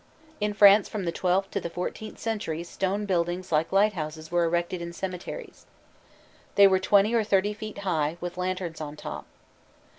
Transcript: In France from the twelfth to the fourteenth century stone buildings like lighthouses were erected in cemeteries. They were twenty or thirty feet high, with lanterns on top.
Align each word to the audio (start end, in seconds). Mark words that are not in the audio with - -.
In 0.39 0.55
France 0.55 0.89
from 0.89 1.05
the 1.05 1.11
twelfth 1.11 1.51
to 1.51 1.59
the 1.59 1.69
fourteenth 1.69 2.17
century 2.17 2.63
stone 2.63 3.05
buildings 3.05 3.51
like 3.51 3.71
lighthouses 3.71 4.31
were 4.31 4.45
erected 4.45 4.81
in 4.81 4.93
cemeteries. 4.93 5.67
They 6.55 6.65
were 6.65 6.79
twenty 6.79 7.13
or 7.13 7.23
thirty 7.23 7.53
feet 7.53 7.77
high, 7.85 8.17
with 8.19 8.35
lanterns 8.35 8.81
on 8.81 8.95
top. 8.95 9.27